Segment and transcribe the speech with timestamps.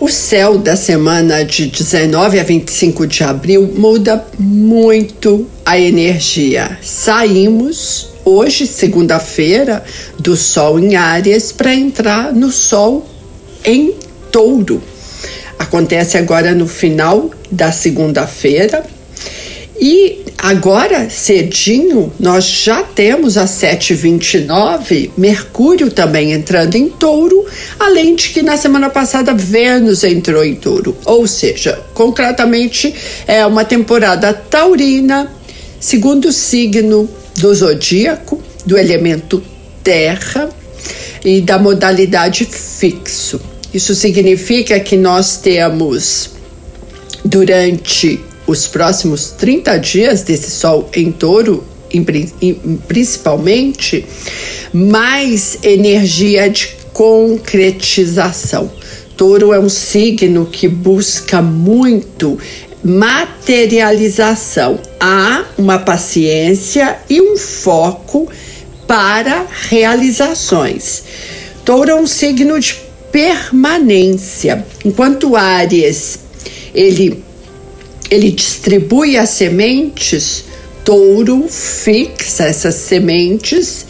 [0.00, 6.78] O céu da semana de 19 a 25 de abril muda muito a energia.
[6.80, 9.84] Saímos hoje, segunda-feira,
[10.18, 13.06] do Sol em Áries para entrar no Sol
[13.62, 13.92] em
[14.32, 14.82] Touro.
[15.58, 18.82] Acontece agora no final da segunda-feira
[19.80, 27.46] e agora, cedinho, nós já temos a 729, Mercúrio também entrando em touro,
[27.78, 30.94] além de que na semana passada Vênus entrou em touro.
[31.06, 32.94] Ou seja, concretamente
[33.26, 35.32] é uma temporada taurina,
[35.80, 37.08] segundo signo
[37.38, 39.42] do zodíaco, do elemento
[39.82, 40.50] terra
[41.24, 43.40] e da modalidade fixo.
[43.72, 46.32] Isso significa que nós temos
[47.24, 48.20] durante
[48.50, 51.64] os próximos 30 dias desse Sol em touro,
[52.88, 54.04] principalmente,
[54.72, 58.70] mais energia de concretização.
[59.16, 62.38] Touro é um signo que busca muito
[62.82, 64.80] materialização.
[64.98, 68.28] Há uma paciência e um foco
[68.86, 71.04] para realizações.
[71.64, 72.76] Touro é um signo de
[73.12, 76.18] permanência, enquanto Áries
[76.74, 77.22] ele
[78.10, 80.44] ele distribui as sementes,
[80.84, 83.86] touro fixa essas sementes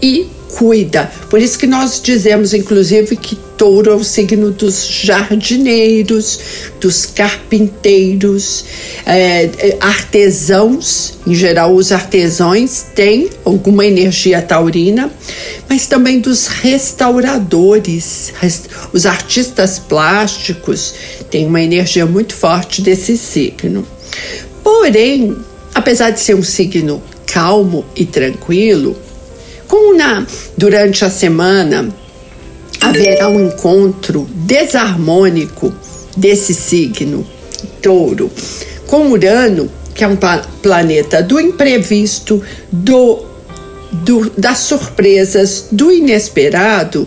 [0.00, 1.10] e cuida.
[1.28, 6.38] Por isso que nós dizemos, inclusive, que touro é o signo dos jardineiros,
[6.80, 8.64] dos carpinteiros,
[9.04, 11.18] é, é, artesãos.
[11.26, 15.10] Em geral, os artesãos têm alguma energia taurina,
[15.68, 18.32] mas também dos restauradores,
[18.92, 20.94] os artistas plásticos
[21.30, 23.86] têm uma energia muito forte desse signo.
[24.62, 25.36] Porém,
[25.74, 28.96] apesar de ser um signo calmo e tranquilo,
[29.68, 30.26] como na,
[30.56, 31.88] durante a semana
[32.80, 35.72] haverá um encontro desarmônico
[36.16, 37.26] desse signo,
[37.80, 38.30] touro,
[38.86, 40.18] com Urano, que é um
[40.62, 43.33] planeta do imprevisto, do
[44.02, 47.06] do, das surpresas, do inesperado,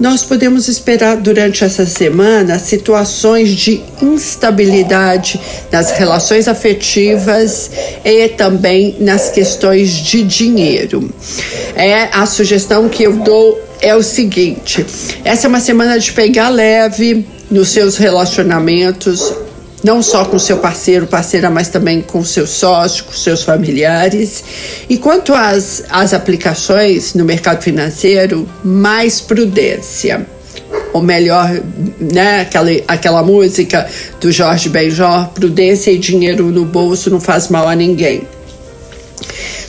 [0.00, 5.40] nós podemos esperar durante essa semana situações de instabilidade
[5.70, 7.70] nas relações afetivas
[8.04, 11.08] e também nas questões de dinheiro.
[11.76, 14.84] É a sugestão que eu dou é o seguinte:
[15.24, 19.32] essa é uma semana de pegar leve nos seus relacionamentos,
[19.84, 24.42] não só com seu parceiro, parceira, mas também com seus sócios, com seus familiares.
[24.88, 30.26] E quanto às, às aplicações no mercado financeiro, mais prudência.
[30.94, 31.50] Ou melhor,
[32.00, 33.86] né, aquela, aquela música
[34.20, 38.26] do Jorge Benjor, prudência e dinheiro no bolso não faz mal a ninguém.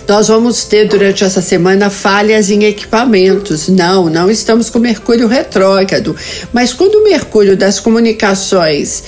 [0.07, 3.67] Nós vamos ter durante essa semana falhas em equipamentos.
[3.67, 6.15] Não, não estamos com Mercúrio retrógrado.
[6.53, 9.03] Mas quando o Mercúrio das comunicações,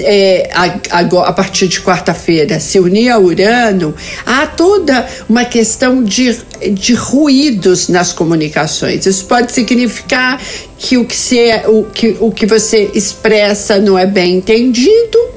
[0.00, 3.94] é, a, a, a partir de quarta-feira, se unir a Urano,
[4.26, 6.36] há toda uma questão de,
[6.72, 9.06] de ruídos nas comunicações.
[9.06, 10.42] Isso pode significar
[10.76, 11.38] que o que, se,
[11.68, 15.32] o, que, o que você expressa não é bem entendido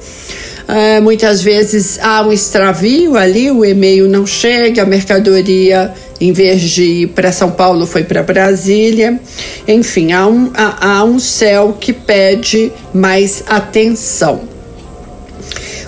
[0.68, 6.60] Uh, muitas vezes há um extravio ali, o e-mail não chega, a mercadoria, em vez
[6.60, 9.20] de ir para São Paulo, foi para Brasília.
[9.68, 14.40] Enfim, há um, há, há um céu que pede mais atenção.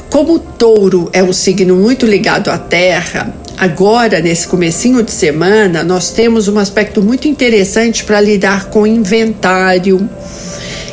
[0.08, 5.82] Como o touro é um signo muito ligado à terra, agora nesse comecinho de semana
[5.82, 10.08] nós temos um aspecto muito interessante para lidar com inventário,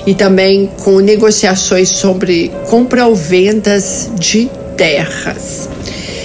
[0.06, 5.70] e também com negociações sobre compra ou vendas de terras.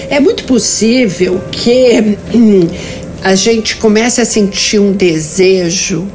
[0.08, 2.68] É muito possível que hum,
[3.22, 6.06] a gente comece a sentir um desejo,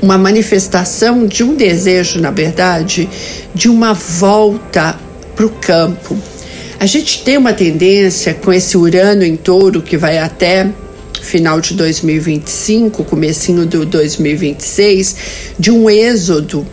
[0.00, 3.08] uma manifestação de um desejo, na verdade,
[3.54, 4.98] de uma volta
[5.34, 6.16] para o campo.
[6.78, 10.68] A gente tem uma tendência com esse Urano em touro que vai até
[11.20, 15.16] final de 2025, comecinho do 2026,
[15.58, 16.66] de um êxodo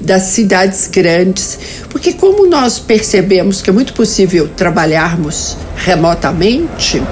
[0.00, 1.58] das cidades grandes,
[1.90, 7.02] porque como nós percebemos que é muito possível trabalharmos remotamente,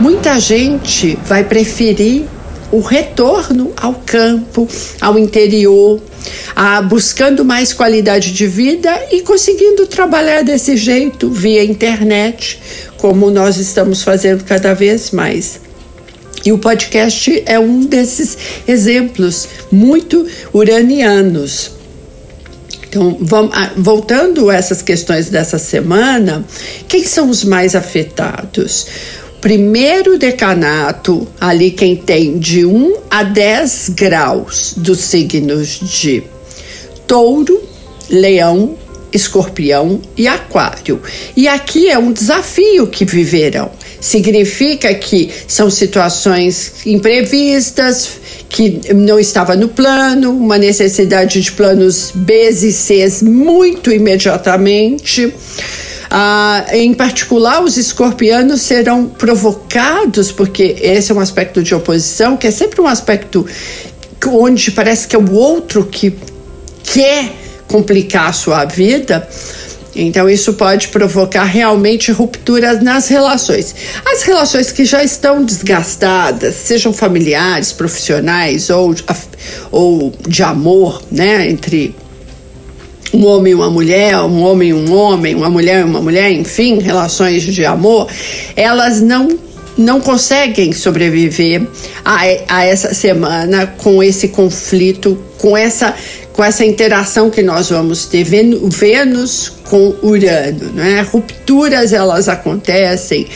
[0.00, 2.24] muita gente vai preferir
[2.70, 4.68] o retorno ao campo,
[5.00, 6.00] ao interior,
[6.54, 12.60] a, buscando mais qualidade de vida e conseguindo trabalhar desse jeito via internet,
[12.98, 15.60] como nós estamos fazendo cada vez mais.
[16.44, 18.36] E o podcast é um desses
[18.66, 21.77] exemplos muito uranianos.
[22.88, 26.44] Então, vamos, voltando a essas questões dessa semana,
[26.88, 28.86] quem são os mais afetados?
[29.40, 36.24] Primeiro decanato, ali quem tem de 1 a 10 graus dos signos de
[37.06, 37.62] touro,
[38.10, 38.76] leão,
[39.12, 41.00] escorpião e aquário.
[41.36, 43.70] E aqui é um desafio que viverão.
[44.00, 48.10] Significa que são situações imprevistas,
[48.48, 55.32] que não estava no plano, uma necessidade de planos B e C muito imediatamente.
[56.10, 62.46] Ah, em particular, os escorpianos serão provocados, porque esse é um aspecto de oposição, que
[62.46, 63.46] é sempre um aspecto
[64.26, 66.16] onde parece que é o outro que
[66.82, 67.32] quer
[67.66, 69.28] complicar a sua vida.
[69.94, 73.74] Então, isso pode provocar realmente rupturas nas relações.
[74.04, 78.94] As relações que já estão desgastadas, sejam familiares, profissionais ou,
[79.70, 81.94] ou de amor, né, entre
[83.12, 86.30] um homem e uma mulher, um homem e um homem, uma mulher e uma mulher,
[86.30, 88.08] enfim, relações de amor,
[88.54, 89.38] elas não
[89.78, 91.64] não conseguem sobreviver
[92.04, 95.94] a, a essa semana com esse conflito, com essa
[96.38, 101.00] com essa interação que nós vamos ter Vênus com Urano, né?
[101.00, 103.26] Rupturas elas acontecem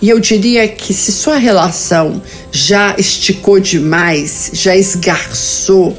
[0.00, 2.22] e eu diria que se sua relação
[2.52, 5.98] já esticou demais, já esgarçou,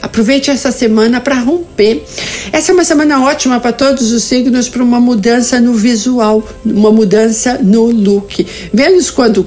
[0.00, 2.04] aproveite essa semana para romper.
[2.52, 6.92] Essa é uma semana ótima para todos os signos para uma mudança no visual, uma
[6.92, 8.46] mudança no look.
[8.72, 9.44] Vênus quando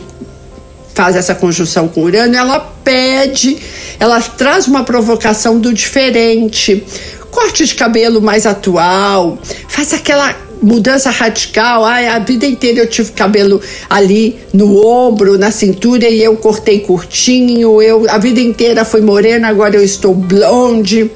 [0.99, 3.57] faz essa conjunção com Urano, ela pede,
[4.01, 6.83] ela traz uma provocação do diferente,
[7.31, 11.85] corte de cabelo mais atual, faz aquela mudança radical.
[11.85, 16.81] Ai, a vida inteira eu tive cabelo ali no ombro, na cintura e eu cortei
[16.81, 17.81] curtinho.
[17.81, 21.09] Eu a vida inteira foi morena, agora eu estou blonde.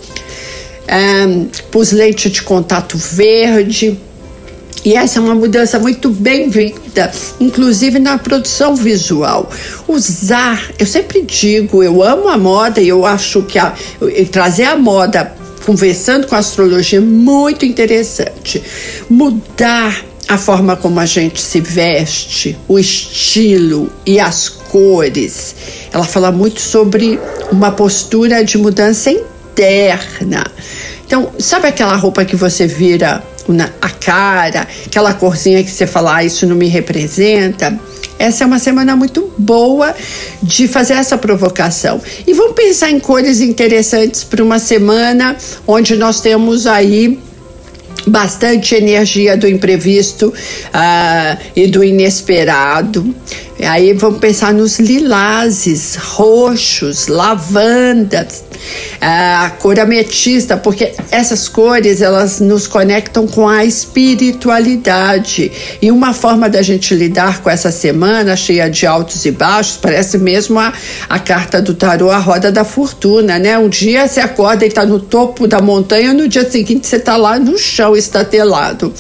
[0.88, 4.00] Um, pus leite de contato verde.
[4.86, 7.10] E essa é uma mudança muito bem-vinda,
[7.40, 9.50] inclusive na produção visual.
[9.88, 13.74] Usar, eu sempre digo, eu amo a moda e eu acho que a,
[14.30, 15.34] trazer a moda
[15.66, 18.62] conversando com a astrologia é muito interessante.
[19.10, 25.56] Mudar a forma como a gente se veste, o estilo e as cores.
[25.94, 27.20] Ela fala muito sobre
[27.50, 30.44] uma postura de mudança interna.
[31.06, 33.24] Então, sabe aquela roupa que você vira
[33.82, 37.78] a cara, aquela corzinha que você fala, ah, isso não me representa?
[38.18, 39.94] Essa é uma semana muito boa
[40.42, 42.02] de fazer essa provocação.
[42.26, 45.36] E vamos pensar em cores interessantes para uma semana
[45.68, 47.20] onde nós temos aí
[48.06, 53.14] bastante energia do imprevisto uh, e do inesperado.
[53.66, 58.44] Aí vamos pensar nos lilazes, roxos, lavandas,
[59.00, 65.52] a cor ametista, porque essas cores elas nos conectam com a espiritualidade.
[65.82, 70.18] E uma forma da gente lidar com essa semana cheia de altos e baixos, parece
[70.18, 70.74] mesmo a,
[71.10, 73.58] a carta do tarô, a roda da fortuna, né?
[73.58, 77.18] Um dia você acorda e está no topo da montanha, no dia seguinte você está
[77.18, 78.94] lá no chão, estatelado.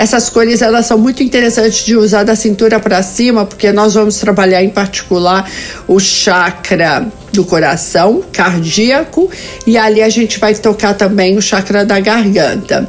[0.00, 4.16] Essas cores elas são muito interessantes de usar da cintura para cima, porque nós vamos
[4.16, 5.46] trabalhar em particular
[5.86, 9.30] o chakra do coração, cardíaco,
[9.66, 12.88] e ali a gente vai tocar também o chakra da garganta.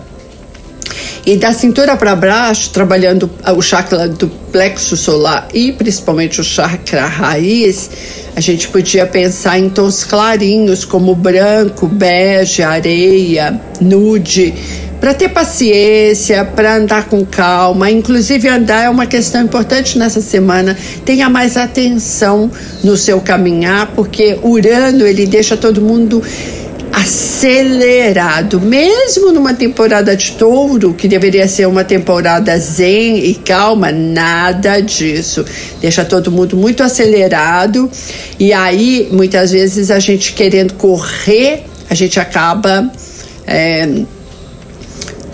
[1.25, 7.05] E da cintura para baixo, trabalhando o chakra do plexo solar e principalmente o chakra
[7.07, 7.89] raiz,
[8.37, 14.53] a gente podia pensar em tons clarinhos como branco, bege, areia, nude,
[15.01, 17.89] para ter paciência, para andar com calma.
[17.89, 20.77] Inclusive, andar é uma questão importante nessa semana.
[21.03, 22.51] Tenha mais atenção
[22.83, 26.21] no seu caminhar, porque Urano ele deixa todo mundo
[26.93, 34.79] acelerado, mesmo numa temporada de touro, que deveria ser uma temporada zen e calma, nada
[34.81, 35.43] disso.
[35.79, 37.89] Deixa todo mundo muito acelerado
[38.37, 42.91] e aí muitas vezes a gente querendo correr, a gente acaba.
[43.47, 44.03] É,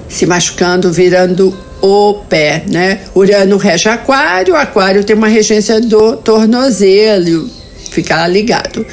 [0.09, 3.01] se machucando, virando o pé, né?
[3.13, 7.49] Urano rege aquário, aquário tem uma regência do tornozelo,
[7.91, 8.85] ficar ligado.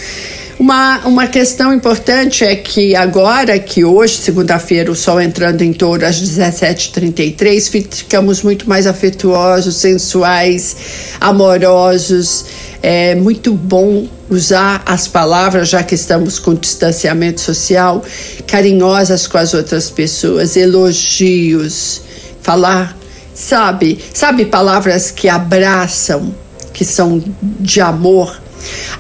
[0.59, 6.07] Uma, uma questão importante é que agora que hoje, segunda-feira, o sol entrando em touro
[6.07, 10.77] às 17h33, ficamos muito mais afetuosos, sensuais,
[11.21, 12.45] amorosos.
[12.81, 18.05] É muito bom usar as palavras, já que estamos com distanciamento social,
[18.47, 22.01] carinhosas com as outras pessoas, elogios,
[22.41, 22.97] falar,
[23.35, 26.33] sabe, sabe palavras que abraçam,
[26.73, 28.44] que são de amor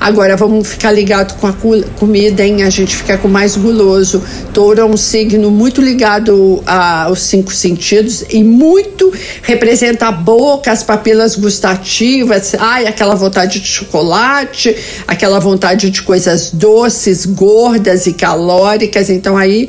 [0.00, 1.54] Agora vamos ficar ligado com a
[1.98, 2.62] comida, hein?
[2.62, 4.22] A gente fica com mais guloso.
[4.52, 10.82] Touro é um signo muito ligado aos cinco sentidos e muito representa a boca, as
[10.82, 19.08] papilas gustativas, ai, aquela vontade de chocolate, aquela vontade de coisas doces, gordas e calóricas.
[19.08, 19.68] Então aí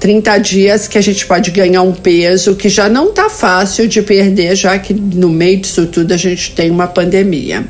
[0.00, 4.02] 30 dias que a gente pode ganhar um peso que já não tá fácil de
[4.02, 7.66] perder, já que no meio disso tudo a gente tem uma pandemia.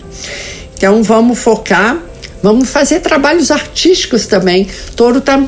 [0.76, 1.98] Então vamos focar,
[2.42, 4.68] vamos fazer trabalhos artísticos também.
[4.94, 5.40] Touro tá,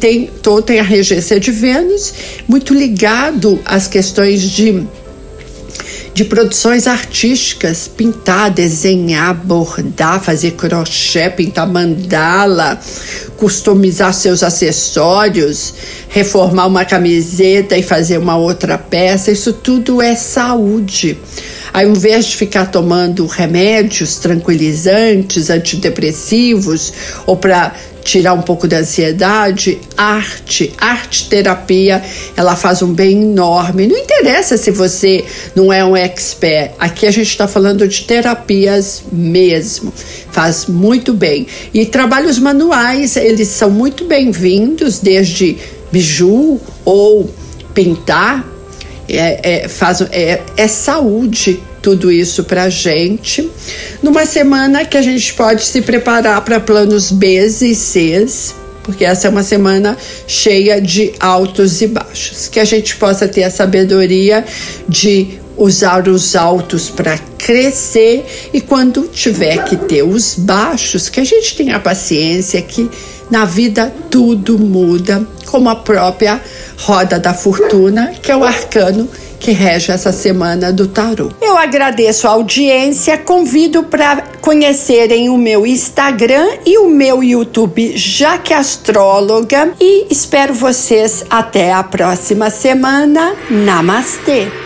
[0.00, 0.30] tem,
[0.64, 2.12] tem a regência de Vênus,
[2.48, 4.86] muito ligado às questões de
[6.16, 12.80] de produções artísticas, pintar, desenhar, bordar, fazer crochê, pintar mandala,
[13.36, 15.74] customizar seus acessórios,
[16.08, 21.18] reformar uma camiseta e fazer uma outra peça, isso tudo é saúde.
[21.76, 26.90] Ao invés de ficar tomando remédios tranquilizantes, antidepressivos
[27.26, 32.02] ou para tirar um pouco da ansiedade, arte, arte terapia,
[32.34, 33.86] ela faz um bem enorme.
[33.86, 35.22] Não interessa se você
[35.54, 39.92] não é um expert, aqui a gente está falando de terapias mesmo,
[40.30, 41.46] faz muito bem.
[41.74, 45.58] E trabalhos manuais, eles são muito bem-vindos, desde
[45.92, 47.30] biju ou
[47.74, 48.55] pintar,
[49.08, 53.48] é, é, faz, é, é saúde tudo isso para a gente.
[54.02, 58.26] Numa semana que a gente pode se preparar para planos B e C,
[58.82, 59.96] porque essa é uma semana
[60.26, 62.48] cheia de altos e baixos.
[62.48, 64.44] Que a gente possa ter a sabedoria
[64.88, 71.24] de usar os altos para crescer e quando tiver que ter os baixos, que a
[71.24, 72.90] gente tenha paciência que
[73.30, 76.40] na vida tudo muda, como a própria
[76.78, 81.30] roda da fortuna, que é o arcano que rege essa semana do tarô.
[81.40, 88.52] Eu agradeço a audiência, convido para conhecerem o meu Instagram e o meu YouTube Jaque
[88.52, 93.34] Astróloga e espero vocês até a próxima semana.
[93.50, 94.65] Namastê!